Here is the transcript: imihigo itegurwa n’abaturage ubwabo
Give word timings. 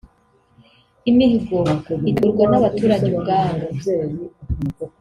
imihigo 1.09 1.59
itegurwa 2.09 2.43
n’abaturage 2.51 3.07
ubwabo 3.13 3.65